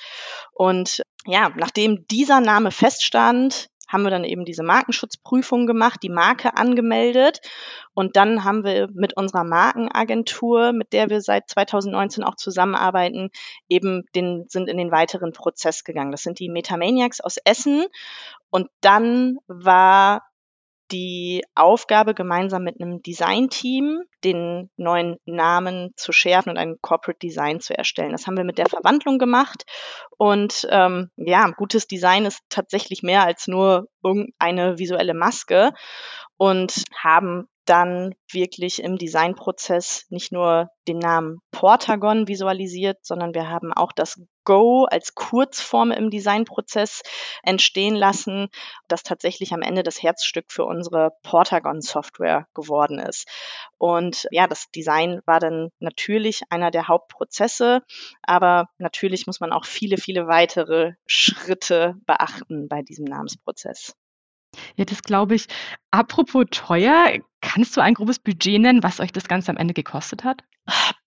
Und 0.52 1.02
ja, 1.26 1.50
nachdem 1.56 2.06
dieser 2.06 2.40
Name 2.40 2.70
feststand, 2.70 3.68
haben 3.92 4.04
wir 4.04 4.10
dann 4.10 4.24
eben 4.24 4.44
diese 4.44 4.62
Markenschutzprüfung 4.62 5.66
gemacht, 5.66 6.00
die 6.02 6.08
Marke 6.08 6.56
angemeldet 6.56 7.40
und 7.94 8.16
dann 8.16 8.44
haben 8.44 8.64
wir 8.64 8.88
mit 8.92 9.16
unserer 9.16 9.44
Markenagentur, 9.44 10.72
mit 10.72 10.92
der 10.92 11.10
wir 11.10 11.20
seit 11.20 11.48
2019 11.50 12.24
auch 12.24 12.36
zusammenarbeiten, 12.36 13.30
eben 13.68 14.04
den, 14.14 14.46
sind 14.48 14.68
in 14.68 14.78
den 14.78 14.90
weiteren 14.90 15.32
Prozess 15.32 15.84
gegangen. 15.84 16.10
Das 16.10 16.22
sind 16.22 16.38
die 16.38 16.48
Metamaniacs 16.48 17.20
aus 17.20 17.36
Essen 17.44 17.84
und 18.50 18.68
dann 18.80 19.38
war 19.46 20.22
die 20.92 21.42
Aufgabe, 21.54 22.14
gemeinsam 22.14 22.62
mit 22.62 22.80
einem 22.80 23.02
Design-Team 23.02 24.02
den 24.22 24.70
neuen 24.76 25.16
Namen 25.24 25.92
zu 25.96 26.12
schärfen 26.12 26.50
und 26.50 26.58
ein 26.58 26.76
Corporate 26.80 27.18
Design 27.18 27.60
zu 27.60 27.76
erstellen. 27.76 28.12
Das 28.12 28.26
haben 28.26 28.36
wir 28.36 28.44
mit 28.44 28.58
der 28.58 28.68
Verwandlung 28.68 29.18
gemacht. 29.18 29.64
Und 30.16 30.66
ähm, 30.70 31.10
ja, 31.16 31.50
gutes 31.50 31.86
Design 31.86 32.26
ist 32.26 32.40
tatsächlich 32.48 33.02
mehr 33.02 33.24
als 33.24 33.48
nur 33.48 33.88
irgendeine 34.04 34.78
visuelle 34.78 35.14
Maske 35.14 35.72
und 36.36 36.84
haben 36.96 37.48
dann 37.64 38.14
wirklich 38.30 38.82
im 38.82 38.98
Designprozess 38.98 40.06
nicht 40.10 40.32
nur 40.32 40.70
den 40.88 40.98
Namen 40.98 41.38
Portagon 41.52 42.26
visualisiert, 42.26 42.98
sondern 43.02 43.34
wir 43.34 43.48
haben 43.48 43.72
auch 43.72 43.92
das 43.92 44.20
Go 44.44 44.84
als 44.84 45.14
Kurzform 45.14 45.92
im 45.92 46.10
Designprozess 46.10 47.02
entstehen 47.44 47.94
lassen, 47.94 48.48
das 48.88 49.04
tatsächlich 49.04 49.52
am 49.52 49.62
Ende 49.62 49.84
das 49.84 50.02
Herzstück 50.02 50.46
für 50.48 50.64
unsere 50.64 51.12
Portagon-Software 51.22 52.48
geworden 52.52 52.98
ist. 52.98 53.28
Und 53.78 54.26
ja, 54.32 54.48
das 54.48 54.70
Design 54.72 55.20
war 55.26 55.38
dann 55.38 55.70
natürlich 55.78 56.42
einer 56.50 56.72
der 56.72 56.88
Hauptprozesse, 56.88 57.82
aber 58.22 58.68
natürlich 58.78 59.26
muss 59.26 59.38
man 59.38 59.52
auch 59.52 59.64
viele, 59.64 59.96
viele 59.96 60.26
weitere 60.26 60.94
Schritte 61.06 61.94
beachten 62.06 62.66
bei 62.66 62.82
diesem 62.82 63.04
Namensprozess. 63.04 63.94
Ja, 64.76 64.84
das 64.84 65.02
glaube 65.02 65.34
ich. 65.34 65.46
Apropos 65.90 66.44
teuer, 66.50 67.18
kannst 67.40 67.76
du 67.76 67.80
ein 67.80 67.94
grobes 67.94 68.18
Budget 68.18 68.60
nennen, 68.60 68.82
was 68.82 69.00
euch 69.00 69.12
das 69.12 69.28
Ganze 69.28 69.50
am 69.50 69.56
Ende 69.56 69.74
gekostet 69.74 70.24
hat? 70.24 70.42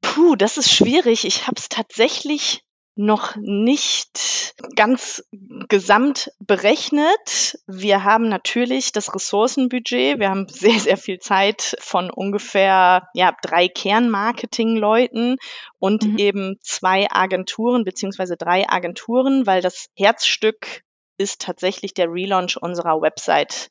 Puh, 0.01 0.35
das 0.35 0.57
ist 0.57 0.71
schwierig. 0.71 1.25
Ich 1.25 1.47
habe 1.47 1.55
es 1.57 1.69
tatsächlich 1.69 2.65
noch 2.95 3.35
nicht 3.35 4.55
ganz 4.75 5.21
gesamt 5.67 6.31
berechnet. 6.39 7.59
Wir 7.67 8.05
haben 8.05 8.29
natürlich 8.29 8.93
das 8.93 9.13
Ressourcenbudget. 9.13 10.19
Wir 10.19 10.29
haben 10.29 10.47
sehr, 10.49 10.79
sehr 10.79 10.97
viel 10.97 11.19
Zeit 11.19 11.75
von 11.79 12.09
ungefähr 12.09 13.09
ja, 13.13 13.35
drei 13.41 13.67
Kernmarketing-Leuten 13.67 15.37
und 15.77 16.05
mhm. 16.05 16.17
eben 16.17 16.55
zwei 16.61 17.07
Agenturen 17.11 17.83
beziehungsweise 17.83 18.37
drei 18.37 18.67
Agenturen, 18.69 19.45
weil 19.45 19.61
das 19.61 19.89
Herzstück 19.97 20.84
ist 21.17 21.41
tatsächlich 21.41 21.93
der 21.93 22.11
Relaunch 22.11 22.57
unserer 22.57 23.01
Website 23.01 23.69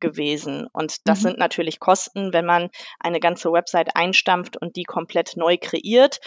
gewesen. 0.00 0.66
Und 0.72 1.06
das 1.06 1.20
mhm. 1.20 1.22
sind 1.22 1.38
natürlich 1.38 1.78
Kosten, 1.78 2.32
wenn 2.32 2.46
man 2.46 2.70
eine 2.98 3.20
ganze 3.20 3.52
Website 3.52 3.94
einstampft 3.94 4.56
und 4.56 4.76
die 4.76 4.84
komplett 4.84 5.36
neu 5.36 5.58
kreiert. 5.60 6.20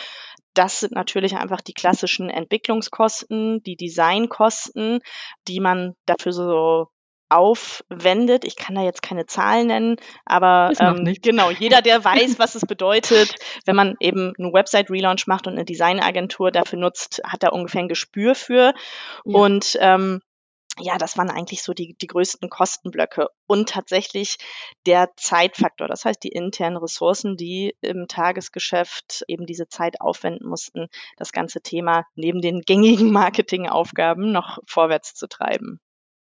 Das 0.54 0.80
sind 0.80 0.94
natürlich 0.94 1.36
einfach 1.36 1.62
die 1.62 1.74
klassischen 1.74 2.30
Entwicklungskosten, 2.30 3.64
die 3.64 3.76
Designkosten, 3.76 5.00
die 5.48 5.60
man 5.60 5.96
dafür 6.06 6.32
so 6.32 6.88
aufwendet. 7.30 8.46
Ich 8.46 8.56
kann 8.56 8.76
da 8.76 8.84
jetzt 8.84 9.02
keine 9.02 9.26
Zahlen 9.26 9.68
nennen, 9.68 9.96
aber 10.24 10.72
ähm, 10.80 11.16
genau, 11.20 11.50
jeder, 11.50 11.82
der 11.82 12.04
weiß, 12.06 12.38
was 12.38 12.54
es 12.54 12.62
bedeutet, 12.62 13.36
wenn 13.66 13.76
man 13.76 13.96
eben 14.00 14.34
einen 14.38 14.54
Website-Relaunch 14.54 15.26
macht 15.26 15.48
und 15.48 15.54
eine 15.54 15.66
Designagentur 15.66 16.52
dafür 16.52 16.78
nutzt, 16.78 17.22
hat 17.26 17.42
da 17.42 17.50
ungefähr 17.50 17.82
ein 17.82 17.88
Gespür 17.88 18.36
für. 18.36 18.76
Ja. 19.26 19.40
Und 19.40 19.78
ähm, 19.80 20.22
ja, 20.80 20.98
das 20.98 21.18
waren 21.18 21.30
eigentlich 21.30 21.62
so 21.62 21.74
die, 21.74 21.96
die 22.02 22.08
größten 22.08 22.50
Kostenblöcke 22.50 23.28
und 23.46 23.70
tatsächlich 23.70 24.38
der 24.88 25.12
Zeitfaktor. 25.16 25.88
Das 25.88 26.04
heißt, 26.06 26.24
die 26.24 26.30
internen 26.30 26.78
Ressourcen, 26.78 27.38
die 27.38 27.76
im 27.82 28.08
Tagesgeschäft 28.08 29.24
eben 29.28 29.46
diese 29.46 29.68
Zeit 29.68 30.02
aufwenden 30.02 30.48
mussten, 30.48 30.88
das 31.18 31.32
ganze 31.32 31.62
Thema 31.62 32.06
neben 32.16 32.42
den 32.42 32.62
gängigen 32.62 33.12
Marketingaufgaben 33.12 34.32
noch 34.32 34.60
vorwärts 34.66 35.14
zu 35.14 35.28
treiben. 35.28 35.80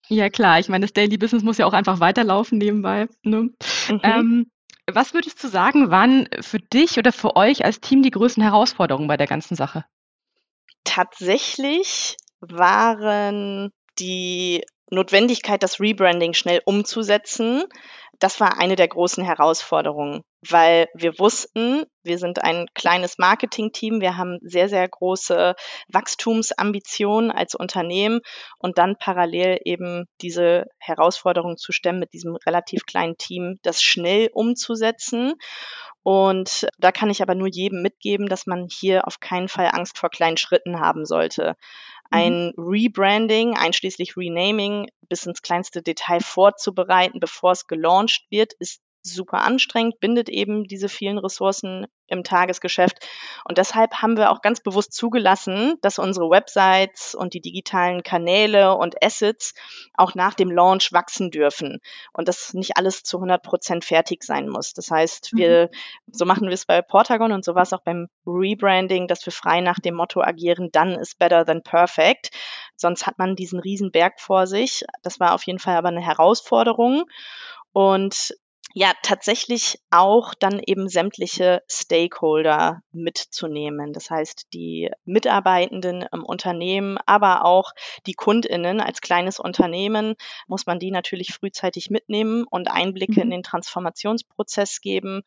Ja, 0.08 0.30
klar. 0.30 0.60
Ich 0.60 0.68
meine, 0.68 0.84
das 0.84 0.92
Daily 0.92 1.18
Business 1.18 1.42
muss 1.42 1.58
ja 1.58 1.66
auch 1.66 1.72
einfach 1.72 1.98
weiterlaufen 1.98 2.58
nebenbei. 2.58 3.08
Ne? 3.22 3.50
Mhm. 3.88 4.00
Ähm, 4.04 4.50
was 4.88 5.14
würdest 5.14 5.42
du 5.42 5.48
sagen, 5.48 5.90
waren 5.90 6.28
für 6.40 6.60
dich 6.60 6.98
oder 6.98 7.10
für 7.10 7.34
euch 7.34 7.64
als 7.64 7.80
Team 7.80 8.02
die 8.02 8.12
größten 8.12 8.42
Herausforderungen 8.42 9.08
bei 9.08 9.16
der 9.16 9.26
ganzen 9.26 9.56
Sache? 9.56 9.84
Tatsächlich 10.84 12.16
waren 12.38 13.72
die 13.98 14.64
Notwendigkeit, 14.90 15.62
das 15.62 15.80
Rebranding 15.80 16.32
schnell 16.32 16.62
umzusetzen, 16.64 17.64
das 18.18 18.40
war 18.40 18.58
eine 18.58 18.76
der 18.76 18.88
großen 18.88 19.22
Herausforderungen, 19.24 20.22
weil 20.48 20.88
wir 20.94 21.18
wussten, 21.18 21.84
wir 22.02 22.18
sind 22.18 22.42
ein 22.42 22.66
kleines 22.74 23.18
Marketingteam, 23.18 24.00
wir 24.00 24.16
haben 24.16 24.38
sehr, 24.42 24.68
sehr 24.68 24.88
große 24.88 25.54
Wachstumsambitionen 25.88 27.30
als 27.30 27.54
Unternehmen 27.54 28.20
und 28.58 28.78
dann 28.78 28.96
parallel 28.96 29.58
eben 29.64 30.06
diese 30.22 30.64
Herausforderung 30.78 31.56
zu 31.56 31.72
stemmen, 31.72 31.98
mit 31.98 32.12
diesem 32.12 32.36
relativ 32.46 32.86
kleinen 32.86 33.18
Team 33.18 33.58
das 33.62 33.82
schnell 33.82 34.30
umzusetzen. 34.32 35.34
Und 36.02 36.68
da 36.78 36.92
kann 36.92 37.10
ich 37.10 37.20
aber 37.20 37.34
nur 37.34 37.48
jedem 37.48 37.82
mitgeben, 37.82 38.28
dass 38.28 38.46
man 38.46 38.68
hier 38.70 39.08
auf 39.08 39.18
keinen 39.18 39.48
Fall 39.48 39.70
Angst 39.72 39.98
vor 39.98 40.08
kleinen 40.08 40.36
Schritten 40.36 40.78
haben 40.78 41.04
sollte. 41.04 41.56
Mhm. 42.10 42.18
ein 42.18 42.52
Rebranding, 42.56 43.56
einschließlich 43.56 44.16
Renaming, 44.16 44.88
bis 45.08 45.26
ins 45.26 45.42
kleinste 45.42 45.82
Detail 45.82 46.20
vorzubereiten, 46.20 47.20
bevor 47.20 47.52
es 47.52 47.66
gelauncht 47.66 48.26
wird, 48.30 48.52
ist 48.54 48.80
super 49.14 49.42
anstrengend, 49.42 50.00
bindet 50.00 50.28
eben 50.28 50.64
diese 50.64 50.88
vielen 50.88 51.18
Ressourcen 51.18 51.86
im 52.08 52.22
Tagesgeschäft. 52.22 53.06
Und 53.44 53.58
deshalb 53.58 53.94
haben 54.02 54.16
wir 54.16 54.30
auch 54.30 54.40
ganz 54.40 54.60
bewusst 54.60 54.92
zugelassen, 54.92 55.74
dass 55.80 55.98
unsere 55.98 56.30
Websites 56.30 57.14
und 57.14 57.34
die 57.34 57.40
digitalen 57.40 58.02
Kanäle 58.02 58.76
und 58.76 59.02
Assets 59.02 59.54
auch 59.94 60.14
nach 60.14 60.34
dem 60.34 60.50
Launch 60.50 60.92
wachsen 60.92 61.30
dürfen 61.30 61.80
und 62.12 62.28
dass 62.28 62.54
nicht 62.54 62.76
alles 62.76 63.02
zu 63.02 63.16
100 63.18 63.42
Prozent 63.42 63.84
fertig 63.84 64.22
sein 64.22 64.48
muss. 64.48 64.72
Das 64.72 64.90
heißt, 64.90 65.32
mhm. 65.32 65.38
wir, 65.38 65.70
so 66.10 66.24
machen 66.24 66.46
wir 66.46 66.54
es 66.54 66.66
bei 66.66 66.80
Portagon 66.82 67.32
und 67.32 67.44
so 67.44 67.54
war 67.54 67.62
es 67.62 67.72
auch 67.72 67.82
beim 67.82 68.08
Rebranding, 68.26 69.08
dass 69.08 69.24
wir 69.26 69.32
frei 69.32 69.60
nach 69.60 69.80
dem 69.80 69.96
Motto 69.96 70.20
agieren, 70.20 70.70
done 70.70 71.00
is 71.00 71.14
better 71.14 71.44
than 71.44 71.62
perfect. 71.62 72.30
Sonst 72.76 73.06
hat 73.06 73.18
man 73.18 73.36
diesen 73.36 73.58
riesen 73.58 73.90
Berg 73.90 74.20
vor 74.20 74.46
sich. 74.46 74.84
Das 75.02 75.18
war 75.18 75.34
auf 75.34 75.44
jeden 75.44 75.58
Fall 75.58 75.76
aber 75.76 75.88
eine 75.88 76.04
Herausforderung. 76.04 77.04
Und 77.72 78.34
ja, 78.78 78.92
tatsächlich 79.02 79.78
auch 79.90 80.34
dann 80.34 80.60
eben 80.60 80.90
sämtliche 80.90 81.62
Stakeholder 81.66 82.82
mitzunehmen. 82.92 83.94
Das 83.94 84.10
heißt, 84.10 84.48
die 84.52 84.90
Mitarbeitenden 85.06 86.02
im 86.12 86.22
Unternehmen, 86.22 86.98
aber 87.06 87.46
auch 87.46 87.72
die 88.06 88.12
Kundinnen 88.12 88.82
als 88.82 89.00
kleines 89.00 89.40
Unternehmen 89.40 90.14
muss 90.46 90.66
man 90.66 90.78
die 90.78 90.90
natürlich 90.90 91.32
frühzeitig 91.32 91.88
mitnehmen 91.88 92.44
und 92.44 92.70
Einblicke 92.70 93.14
mhm. 93.14 93.22
in 93.22 93.30
den 93.30 93.42
Transformationsprozess 93.42 94.82
geben. 94.82 95.22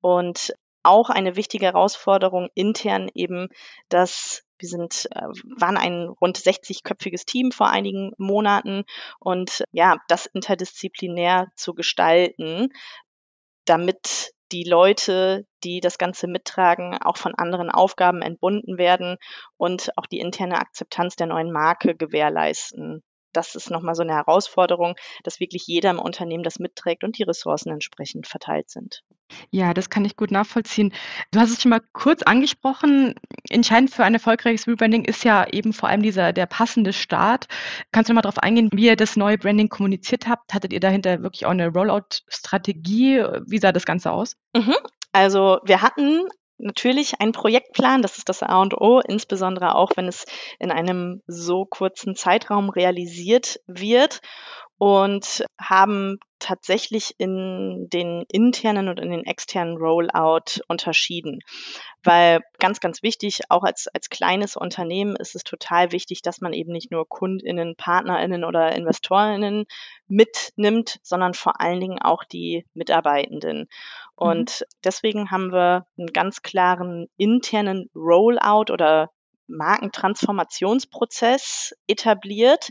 Und 0.00 0.52
auch 0.82 1.10
eine 1.10 1.36
wichtige 1.36 1.66
Herausforderung 1.66 2.48
intern 2.54 3.10
eben, 3.14 3.48
dass 3.88 4.44
wir 4.58 4.68
sind, 4.68 5.08
äh, 5.12 5.22
waren 5.58 5.76
ein 5.76 6.08
rund 6.20 6.38
60-köpfiges 6.38 7.24
Team 7.24 7.50
vor 7.50 7.70
einigen 7.70 8.12
Monaten 8.18 8.84
und 9.18 9.64
ja, 9.72 9.96
das 10.08 10.26
interdisziplinär 10.26 11.48
zu 11.56 11.74
gestalten, 11.74 12.68
damit 13.64 14.32
die 14.52 14.64
Leute, 14.64 15.46
die 15.62 15.80
das 15.80 15.96
Ganze 15.96 16.26
mittragen, 16.26 16.98
auch 17.00 17.16
von 17.16 17.34
anderen 17.34 17.70
Aufgaben 17.70 18.20
entbunden 18.20 18.78
werden 18.78 19.16
und 19.56 19.90
auch 19.96 20.06
die 20.06 20.18
interne 20.18 20.58
Akzeptanz 20.58 21.16
der 21.16 21.28
neuen 21.28 21.52
Marke 21.52 21.94
gewährleisten. 21.94 23.02
Das 23.32 23.54
ist 23.54 23.70
nochmal 23.70 23.94
so 23.94 24.02
eine 24.02 24.14
Herausforderung, 24.14 24.96
dass 25.24 25.40
wirklich 25.40 25.66
jeder 25.66 25.90
im 25.90 25.98
Unternehmen 25.98 26.44
das 26.44 26.58
mitträgt 26.58 27.04
und 27.04 27.18
die 27.18 27.22
Ressourcen 27.22 27.70
entsprechend 27.70 28.26
verteilt 28.26 28.70
sind. 28.70 29.02
Ja, 29.50 29.74
das 29.74 29.90
kann 29.90 30.04
ich 30.04 30.16
gut 30.16 30.30
nachvollziehen. 30.30 30.92
Du 31.30 31.40
hast 31.40 31.50
es 31.50 31.62
schon 31.62 31.70
mal 31.70 31.82
kurz 31.92 32.22
angesprochen. 32.22 33.14
Entscheidend 33.48 33.90
für 33.90 34.04
ein 34.04 34.14
erfolgreiches 34.14 34.66
Rebranding 34.66 35.04
ist 35.04 35.24
ja 35.24 35.46
eben 35.46 35.72
vor 35.72 35.88
allem 35.88 36.02
dieser 36.02 36.32
der 36.32 36.46
passende 36.46 36.92
Start. 36.92 37.46
Kannst 37.92 38.10
du 38.10 38.14
mal 38.14 38.22
darauf 38.22 38.38
eingehen, 38.38 38.70
wie 38.72 38.86
ihr 38.86 38.96
das 38.96 39.16
neue 39.16 39.38
Branding 39.38 39.68
kommuniziert 39.68 40.26
habt? 40.26 40.52
Hattet 40.52 40.72
ihr 40.72 40.80
dahinter 40.80 41.22
wirklich 41.22 41.46
auch 41.46 41.50
eine 41.50 41.68
Rollout-Strategie? 41.68 43.24
Wie 43.46 43.58
sah 43.58 43.72
das 43.72 43.84
Ganze 43.84 44.12
aus? 44.12 44.36
Mhm. 44.54 44.74
Also 45.12 45.58
wir 45.64 45.82
hatten 45.82 46.28
natürlich 46.62 47.20
einen 47.20 47.32
Projektplan, 47.32 48.02
das 48.02 48.18
ist 48.18 48.28
das 48.28 48.42
A 48.42 48.60
und 48.60 48.80
O, 48.80 49.00
insbesondere 49.00 49.74
auch, 49.74 49.92
wenn 49.96 50.08
es 50.08 50.24
in 50.58 50.70
einem 50.70 51.22
so 51.26 51.64
kurzen 51.64 52.14
Zeitraum 52.14 52.70
realisiert 52.70 53.60
wird 53.66 54.20
und 54.80 55.44
haben 55.60 56.18
tatsächlich 56.38 57.14
in 57.18 57.90
den 57.90 58.24
internen 58.32 58.88
und 58.88 58.98
in 58.98 59.10
den 59.10 59.26
externen 59.26 59.76
Rollout 59.76 60.62
unterschieden. 60.68 61.40
Weil 62.02 62.40
ganz, 62.58 62.80
ganz 62.80 63.02
wichtig, 63.02 63.40
auch 63.50 63.62
als, 63.62 63.88
als 63.88 64.08
kleines 64.08 64.56
Unternehmen 64.56 65.16
ist 65.16 65.36
es 65.36 65.44
total 65.44 65.92
wichtig, 65.92 66.22
dass 66.22 66.40
man 66.40 66.54
eben 66.54 66.72
nicht 66.72 66.90
nur 66.90 67.06
KundInnen, 67.06 67.76
PartnerInnen 67.76 68.42
oder 68.42 68.72
InvestorInnen 68.72 69.66
mitnimmt, 70.08 70.98
sondern 71.02 71.34
vor 71.34 71.60
allen 71.60 71.80
Dingen 71.80 72.00
auch 72.00 72.24
die 72.24 72.64
Mitarbeitenden. 72.72 73.68
Und 74.14 74.62
mhm. 74.62 74.64
deswegen 74.82 75.30
haben 75.30 75.52
wir 75.52 75.84
einen 75.98 76.06
ganz 76.06 76.40
klaren 76.40 77.10
internen 77.18 77.90
Rollout 77.94 78.72
oder 78.72 79.10
Markentransformationsprozess 79.46 81.74
etabliert 81.86 82.70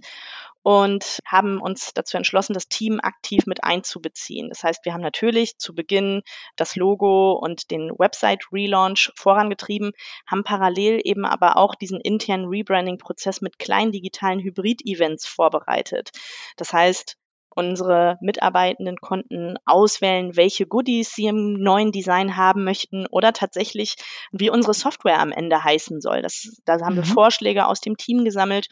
und 0.69 1.17
haben 1.25 1.59
uns 1.59 1.95
dazu 1.95 2.15
entschlossen, 2.15 2.53
das 2.53 2.67
Team 2.67 2.99
aktiv 3.01 3.47
mit 3.47 3.63
einzubeziehen. 3.63 4.49
Das 4.49 4.63
heißt, 4.63 4.85
wir 4.85 4.93
haben 4.93 5.01
natürlich 5.01 5.57
zu 5.57 5.73
Beginn 5.73 6.21
das 6.57 6.75
Logo 6.75 7.31
und 7.31 7.71
den 7.71 7.89
Website-Relaunch 7.89 9.11
vorangetrieben, 9.15 9.93
haben 10.27 10.43
parallel 10.43 11.01
eben 11.03 11.25
aber 11.25 11.57
auch 11.57 11.73
diesen 11.73 11.99
internen 11.99 12.45
Rebranding-Prozess 12.49 13.41
mit 13.41 13.57
kleinen 13.57 13.91
digitalen 13.91 14.41
Hybrid-Events 14.41 15.25
vorbereitet. 15.25 16.11
Das 16.55 16.71
heißt, 16.71 17.17
Unsere 17.55 18.17
Mitarbeitenden 18.21 18.97
konnten 18.97 19.55
auswählen, 19.65 20.37
welche 20.37 20.67
Goodies 20.67 21.13
sie 21.15 21.25
im 21.25 21.53
neuen 21.53 21.91
Design 21.91 22.37
haben 22.37 22.63
möchten 22.63 23.07
oder 23.07 23.33
tatsächlich, 23.33 23.95
wie 24.31 24.51
unsere 24.51 24.75
Software 24.75 25.19
am 25.19 25.31
Ende 25.31 25.61
heißen 25.61 25.99
soll. 25.99 26.21
Das, 26.21 26.61
da 26.65 26.79
haben 26.79 26.93
mhm. 26.93 26.97
wir 26.97 27.03
Vorschläge 27.05 27.65
aus 27.65 27.81
dem 27.81 27.97
Team 27.97 28.23
gesammelt 28.23 28.69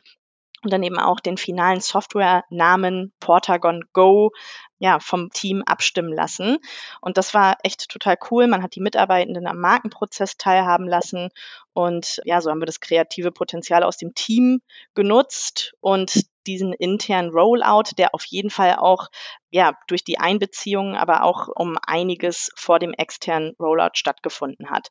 und 0.64 0.74
dann 0.74 0.84
eben 0.84 1.00
auch 1.00 1.20
den 1.20 1.38
finalen 1.38 1.82
Software-Namen 1.82 3.14
Portagon 3.20 3.84
Go 3.94 4.32
ja, 4.80 5.00
vom 5.00 5.30
Team 5.32 5.64
abstimmen 5.66 6.14
lassen. 6.14 6.58
Und 7.02 7.18
das 7.18 7.34
war 7.34 7.58
echt 7.64 7.90
total 7.90 8.18
cool. 8.30 8.48
Man 8.48 8.62
hat 8.62 8.76
die 8.76 8.82
Mitarbeitenden 8.82 9.48
am 9.48 9.60
Markenprozess 9.60 10.38
teilhaben 10.38 10.88
lassen. 10.88 11.30
Und 11.74 12.22
ja, 12.26 12.42
so 12.42 12.50
haben 12.50 12.62
wir 12.62 12.66
das 12.66 12.80
kreative 12.80 13.32
Potenzial 13.32 13.84
aus 13.84 13.98
dem 13.98 14.14
Team 14.14 14.62
genutzt 14.94 15.74
und 15.80 16.26
diesen 16.48 16.74
internen 16.74 17.30
Rollout, 17.30 17.92
der 17.98 18.14
auf 18.14 18.26
jeden 18.26 18.50
Fall 18.50 18.76
auch 18.76 19.10
ja, 19.50 19.74
durch 19.88 20.04
die 20.04 20.20
Einbeziehung, 20.20 20.96
aber 20.96 21.24
auch 21.24 21.50
um 21.54 21.78
einiges 21.86 22.52
vor 22.56 22.80
dem 22.80 22.94
externen 22.94 23.56
Rollout 23.60 23.96
stattgefunden 23.96 24.70
hat. 24.70 24.90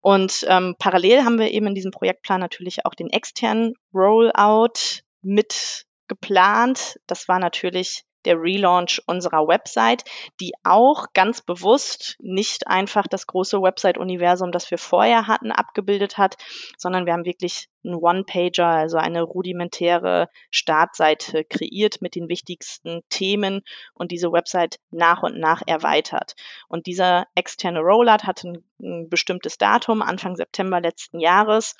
Und 0.00 0.46
ähm, 0.48 0.76
parallel 0.78 1.24
haben 1.24 1.38
wir 1.38 1.50
eben 1.50 1.66
in 1.66 1.74
diesem 1.74 1.90
Projektplan 1.90 2.40
natürlich 2.40 2.86
auch 2.86 2.94
den 2.94 3.10
externen 3.10 3.74
Rollout 3.92 5.02
mit 5.22 5.86
geplant. 6.08 6.98
Das 7.06 7.28
war 7.28 7.38
natürlich 7.38 8.04
der 8.26 8.40
Relaunch 8.40 9.00
unserer 9.06 9.48
Website, 9.48 10.04
die 10.40 10.52
auch 10.64 11.06
ganz 11.14 11.40
bewusst 11.40 12.16
nicht 12.18 12.66
einfach 12.66 13.06
das 13.06 13.26
große 13.26 13.62
Website-Universum, 13.62 14.52
das 14.52 14.70
wir 14.70 14.78
vorher 14.78 15.26
hatten, 15.26 15.52
abgebildet 15.52 16.18
hat, 16.18 16.36
sondern 16.76 17.06
wir 17.06 17.12
haben 17.12 17.24
wirklich 17.24 17.68
einen 17.86 17.94
One-Pager, 17.96 18.66
also 18.66 18.98
eine 18.98 19.22
rudimentäre 19.22 20.28
Startseite 20.50 21.44
kreiert 21.44 22.02
mit 22.02 22.14
den 22.14 22.28
wichtigsten 22.28 23.02
Themen 23.08 23.62
und 23.94 24.10
diese 24.10 24.32
Website 24.32 24.78
nach 24.90 25.22
und 25.22 25.38
nach 25.38 25.62
erweitert. 25.66 26.34
Und 26.68 26.86
dieser 26.86 27.26
externe 27.34 27.80
Rollout 27.80 28.24
hatte 28.24 28.48
ein, 28.48 28.64
ein 28.80 29.08
bestimmtes 29.08 29.56
Datum, 29.56 30.02
Anfang 30.02 30.36
September 30.36 30.80
letzten 30.80 31.20
Jahres. 31.20 31.74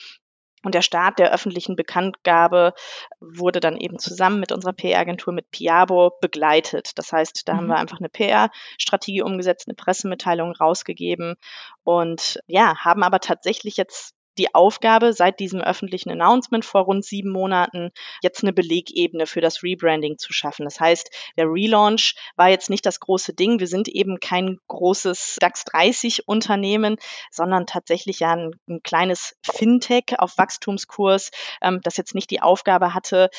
Und 0.67 0.75
der 0.75 0.83
Start 0.83 1.21
der 1.21 1.33
öffentlichen 1.33 1.77
Bekanntgabe 1.77 2.75
wurde 3.21 3.61
dann 3.61 3.77
eben 3.77 4.01
zusammen 4.01 4.41
mit 4.41 4.51
unserer 4.51 4.73
PR-Agentur 4.73 5.33
mit 5.33 5.53
Piabo 5.53 6.19
begleitet. 6.21 6.91
Das 6.97 7.13
heißt, 7.13 7.47
da 7.47 7.53
mhm. 7.53 7.57
haben 7.57 7.67
wir 7.69 7.77
einfach 7.77 8.01
eine 8.01 8.09
PR-Strategie 8.09 9.23
umgesetzt, 9.23 9.69
eine 9.69 9.77
Pressemitteilung 9.77 10.51
rausgegeben 10.51 11.37
und 11.85 12.41
ja, 12.49 12.77
haben 12.79 13.05
aber 13.05 13.21
tatsächlich 13.21 13.77
jetzt 13.77 14.16
die 14.39 14.55
Aufgabe, 14.55 15.13
seit 15.13 15.41
diesem 15.41 15.61
öffentlichen 15.61 16.11
Announcement 16.11 16.65
vor 16.65 16.83
rund 16.83 17.05
sieben 17.05 17.31
Monaten 17.31 17.91
jetzt 18.23 18.43
eine 18.43 18.53
Belegebene 18.53 19.27
für 19.27 19.41
das 19.41 19.63
Rebranding 19.63 20.19
zu 20.19 20.33
schaffen. 20.33 20.65
Das 20.65 20.81
heißt, 20.81 21.11
der 21.37 21.47
Relaunch 21.47 22.15
war 22.37 22.49
jetzt 22.49 22.71
nicht 22.71 22.87
das 22.87 23.01
große 23.01 23.35
Ding. 23.35 23.61
Wir 23.61 23.67
sind 23.67 23.89
eben 23.89 24.21
kein 24.21 24.59
großes 24.69 25.37
DAX 25.41 25.65
30 25.65 26.29
Unternehmen, 26.29 26.97
sondern 27.31 27.67
tatsächlich 27.67 28.21
ja 28.21 28.33
ein, 28.33 28.53
ein 28.69 28.83
kleines 28.83 29.37
Fintech 29.43 30.19
auf 30.19 30.39
Wachstumskurs, 30.39 31.31
ähm, 31.63 31.81
das 31.83 31.97
jetzt 31.97 32.15
nicht 32.15 32.31
die 32.31 32.43
Aufgabe 32.43 32.95
hatte, 32.95 33.31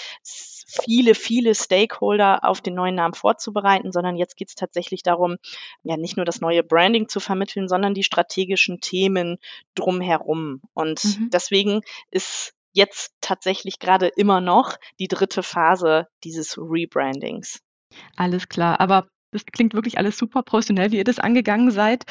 viele, 0.67 1.15
viele 1.15 1.55
Stakeholder 1.55 2.43
auf 2.43 2.59
den 2.61 2.75
neuen 2.75 2.95
Namen 2.95 3.13
vorzubereiten, 3.13 3.91
sondern 3.91 4.17
jetzt 4.17 4.35
geht 4.35 4.49
es 4.49 4.55
tatsächlich 4.55 5.01
darum, 5.01 5.37
ja 5.83 5.95
nicht 5.95 6.17
nur 6.17 6.25
das 6.25 6.41
neue 6.41 6.61
Branding 6.61 7.07
zu 7.07 7.19
vermitteln, 7.19 7.69
sondern 7.69 7.93
die 7.93 8.03
strategischen 8.03 8.81
Themen 8.81 9.37
drumherum. 9.75 10.61
Und 10.73 10.86
mhm. 10.95 11.29
deswegen 11.31 11.81
ist 12.11 12.53
jetzt 12.73 13.13
tatsächlich 13.21 13.79
gerade 13.79 14.07
immer 14.07 14.39
noch 14.41 14.77
die 14.99 15.07
dritte 15.07 15.43
Phase 15.43 16.07
dieses 16.23 16.57
Rebrandings. 16.57 17.59
Alles 18.15 18.49
klar, 18.49 18.79
aber 18.79 19.07
das 19.31 19.45
klingt 19.45 19.73
wirklich 19.73 19.97
alles 19.97 20.17
super 20.17 20.41
professionell, 20.43 20.91
wie 20.91 20.97
ihr 20.97 21.03
das 21.03 21.19
angegangen 21.19 21.71
seid. 21.71 22.05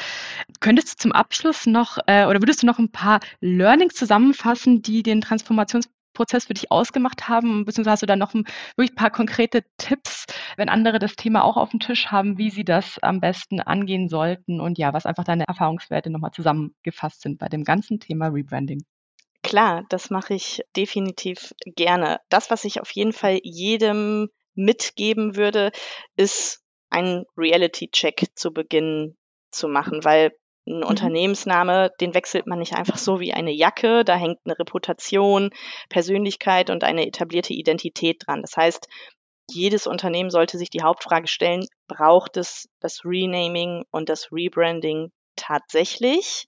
Könntest 0.59 0.93
du 0.93 1.01
zum 1.03 1.11
Abschluss 1.11 1.65
noch 1.65 1.97
äh, 2.05 2.25
oder 2.25 2.41
würdest 2.41 2.61
du 2.61 2.67
noch 2.67 2.79
ein 2.79 2.91
paar 2.91 3.19
Learnings 3.39 3.95
zusammenfassen, 3.95 4.81
die 4.81 5.03
den 5.03 5.21
Transformationsprozess 6.17 6.45
für 6.45 6.53
dich 6.53 6.71
ausgemacht 6.71 7.27
haben? 7.29 7.65
Beziehungsweise 7.65 7.91
hast 7.91 8.01
du 8.01 8.07
da 8.07 8.15
noch 8.15 8.33
ein, 8.33 8.45
wirklich 8.75 8.93
ein 8.93 8.95
paar 8.95 9.11
konkrete 9.11 9.63
Tipps, 9.77 10.25
wenn 10.57 10.69
andere 10.69 10.99
das 10.99 11.15
Thema 11.15 11.43
auch 11.43 11.57
auf 11.57 11.69
dem 11.69 11.79
Tisch 11.79 12.07
haben, 12.07 12.37
wie 12.37 12.49
sie 12.49 12.65
das 12.65 12.99
am 13.01 13.19
besten 13.19 13.61
angehen 13.61 14.09
sollten 14.09 14.59
und 14.59 14.77
ja, 14.77 14.93
was 14.93 15.05
einfach 15.05 15.23
deine 15.23 15.45
Erfahrungswerte 15.47 16.09
nochmal 16.09 16.31
zusammengefasst 16.31 17.21
sind 17.21 17.37
bei 17.37 17.47
dem 17.47 17.63
ganzen 17.63 17.99
Thema 17.99 18.27
Rebranding? 18.27 18.83
Klar, 19.43 19.85
das 19.89 20.09
mache 20.09 20.33
ich 20.33 20.61
definitiv 20.75 21.53
gerne. 21.65 22.19
Das, 22.29 22.49
was 22.49 22.65
ich 22.65 22.81
auf 22.81 22.91
jeden 22.91 23.13
Fall 23.13 23.39
jedem 23.43 24.29
mitgeben 24.55 25.35
würde, 25.35 25.71
ist 26.15 26.63
einen 26.89 27.25
Reality-Check 27.37 28.25
zu 28.35 28.51
Beginn 28.51 29.15
zu 29.51 29.67
machen, 29.67 30.03
weil 30.03 30.31
ein 30.67 30.77
mhm. 30.77 30.83
Unternehmensname, 30.83 31.91
den 31.99 32.13
wechselt 32.13 32.47
man 32.47 32.59
nicht 32.59 32.73
einfach 32.73 32.97
so 32.97 33.19
wie 33.19 33.33
eine 33.33 33.51
Jacke. 33.51 34.03
Da 34.03 34.15
hängt 34.15 34.39
eine 34.45 34.59
Reputation, 34.59 35.49
Persönlichkeit 35.89 36.69
und 36.69 36.83
eine 36.83 37.07
etablierte 37.07 37.53
Identität 37.53 38.23
dran. 38.25 38.41
Das 38.41 38.55
heißt, 38.55 38.87
jedes 39.49 39.87
Unternehmen 39.87 40.29
sollte 40.29 40.57
sich 40.57 40.69
die 40.69 40.83
Hauptfrage 40.83 41.27
stellen, 41.27 41.65
braucht 41.87 42.37
es 42.37 42.67
das 42.81 43.05
Renaming 43.05 43.85
und 43.91 44.09
das 44.09 44.31
Rebranding 44.31 45.11
tatsächlich? 45.35 46.47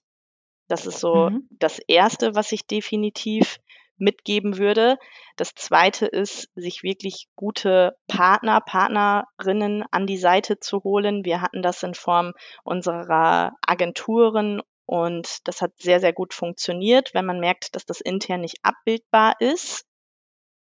Das 0.68 0.86
ist 0.86 1.00
so 1.00 1.30
mhm. 1.30 1.48
das 1.50 1.80
Erste, 1.88 2.34
was 2.34 2.52
ich 2.52 2.66
definitiv 2.66 3.58
mitgeben 4.00 4.58
würde. 4.58 4.96
Das 5.36 5.54
zweite 5.54 6.06
ist, 6.06 6.48
sich 6.54 6.82
wirklich 6.82 7.28
gute 7.36 7.96
Partner, 8.08 8.60
Partnerinnen 8.60 9.84
an 9.90 10.06
die 10.06 10.18
Seite 10.18 10.58
zu 10.58 10.82
holen. 10.82 11.24
Wir 11.24 11.40
hatten 11.42 11.62
das 11.62 11.82
in 11.82 11.94
Form 11.94 12.32
unserer 12.64 13.52
Agenturen 13.66 14.62
und 14.86 15.46
das 15.46 15.62
hat 15.62 15.72
sehr, 15.78 16.00
sehr 16.00 16.12
gut 16.12 16.34
funktioniert. 16.34 17.14
Wenn 17.14 17.26
man 17.26 17.38
merkt, 17.40 17.76
dass 17.76 17.86
das 17.86 18.00
intern 18.00 18.40
nicht 18.40 18.58
abbildbar 18.62 19.34
ist, 19.38 19.84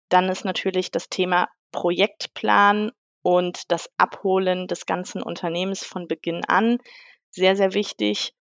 dann 0.09 0.29
ist 0.29 0.45
natürlich 0.45 0.91
das 0.91 1.09
Thema 1.09 1.49
Projektplan 1.71 2.91
und 3.23 3.71
das 3.71 3.91
Abholen 3.97 4.67
des 4.67 4.87
ganzen 4.87 5.23
Unternehmens 5.23 5.85
von 5.85 6.09
Beginn 6.09 6.45
an 6.47 6.79
sehr, 7.31 7.57
sehr 7.57 7.75
wichtig. 7.75 8.33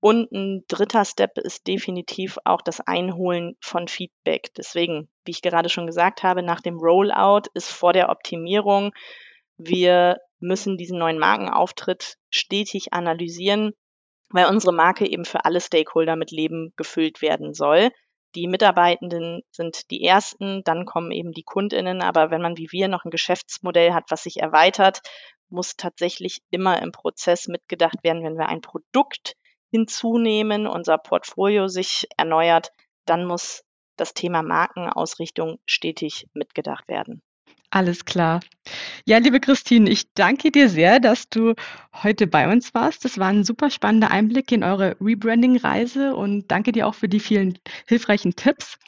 Und 0.00 0.30
ein 0.30 0.64
dritter 0.68 1.04
Step 1.04 1.38
ist 1.38 1.66
definitiv 1.66 2.38
auch 2.44 2.60
das 2.60 2.80
Einholen 2.80 3.56
von 3.60 3.88
Feedback. 3.88 4.52
Deswegen, 4.56 5.08
wie 5.24 5.30
ich 5.30 5.42
gerade 5.42 5.68
schon 5.68 5.86
gesagt 5.86 6.22
habe, 6.22 6.42
nach 6.42 6.60
dem 6.60 6.78
Rollout 6.78 7.48
ist 7.54 7.70
vor 7.70 7.92
der 7.92 8.10
Optimierung, 8.10 8.92
wir 9.56 10.18
müssen 10.38 10.76
diesen 10.76 10.98
neuen 10.98 11.18
Markenauftritt 11.18 12.18
stetig 12.30 12.92
analysieren, 12.92 13.72
weil 14.28 14.46
unsere 14.46 14.74
Marke 14.74 15.06
eben 15.08 15.24
für 15.24 15.44
alle 15.44 15.60
Stakeholder 15.60 16.16
mit 16.16 16.30
Leben 16.30 16.72
gefüllt 16.76 17.22
werden 17.22 17.54
soll. 17.54 17.90
Die 18.34 18.48
Mitarbeitenden 18.48 19.42
sind 19.50 19.90
die 19.90 20.04
ersten, 20.04 20.62
dann 20.64 20.84
kommen 20.84 21.10
eben 21.10 21.32
die 21.32 21.42
Kundinnen, 21.42 22.02
aber 22.02 22.30
wenn 22.30 22.42
man 22.42 22.58
wie 22.58 22.70
wir 22.70 22.88
noch 22.88 23.04
ein 23.04 23.10
Geschäftsmodell 23.10 23.94
hat, 23.94 24.04
was 24.10 24.24
sich 24.24 24.40
erweitert, 24.40 25.00
muss 25.48 25.76
tatsächlich 25.76 26.42
immer 26.50 26.82
im 26.82 26.92
Prozess 26.92 27.48
mitgedacht 27.48 28.02
werden, 28.02 28.22
wenn 28.24 28.36
wir 28.36 28.48
ein 28.48 28.60
Produkt 28.60 29.36
hinzunehmen, 29.70 30.66
unser 30.66 30.98
Portfolio 30.98 31.68
sich 31.68 32.06
erneuert, 32.16 32.72
dann 33.04 33.26
muss 33.26 33.64
das 33.96 34.14
Thema 34.14 34.42
Markenausrichtung 34.42 35.58
stetig 35.64 36.28
mitgedacht 36.34 36.88
werden. 36.88 37.22
Alles 37.70 38.04
klar. 38.04 38.40
Ja, 39.06 39.18
liebe 39.18 39.40
Christine, 39.40 39.90
ich 39.90 40.12
danke 40.14 40.50
dir 40.50 40.68
sehr, 40.68 41.00
dass 41.00 41.28
du 41.28 41.54
heute 42.02 42.26
bei 42.26 42.50
uns 42.50 42.74
warst. 42.74 43.04
Das 43.04 43.18
war 43.18 43.28
ein 43.28 43.44
super 43.44 43.70
spannender 43.70 44.10
Einblick 44.10 44.52
in 44.52 44.62
eure 44.62 44.96
Rebranding-Reise 45.00 46.14
und 46.14 46.50
danke 46.50 46.72
dir 46.72 46.86
auch 46.86 46.94
für 46.94 47.08
die 47.08 47.20
vielen 47.20 47.58
hilfreichen 47.86 48.36
Tipps. 48.36 48.78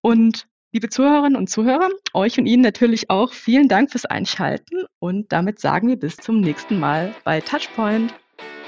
Und 0.00 0.46
liebe 0.72 0.88
Zuhörerinnen 0.88 1.36
und 1.36 1.50
Zuhörer, 1.50 1.88
euch 2.14 2.38
und 2.38 2.46
Ihnen 2.46 2.62
natürlich 2.62 3.10
auch 3.10 3.32
vielen 3.32 3.68
Dank 3.68 3.90
fürs 3.90 4.06
Einschalten 4.06 4.84
und 5.00 5.32
damit 5.32 5.60
sagen 5.60 5.88
wir 5.88 5.96
bis 5.96 6.16
zum 6.16 6.40
nächsten 6.40 6.78
Mal 6.78 7.14
bei 7.24 7.40
Touchpoint. 7.40 8.14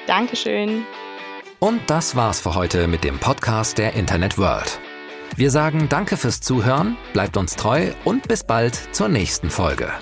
Dankeschön. 0.07 0.85
Und 1.63 1.81
das 1.87 2.17
war's 2.17 2.41
für 2.41 2.57
heute 2.57 2.89
mit 2.89 3.05
dem 3.05 3.21
Podcast 3.21 3.79
der 3.79 3.93
Internet 3.93 4.37
World. 4.37 4.81
Wir 5.37 5.53
sagen 5.53 5.89
Danke 5.89 6.17
fürs 6.17 6.41
Zuhören, 6.41 6.97
bleibt 7.13 7.37
uns 7.37 7.55
treu 7.55 7.93
und 8.05 8.27
bis 8.27 8.43
bald 8.43 8.75
zur 8.91 9.09
nächsten 9.09 9.49
Folge. 9.49 9.93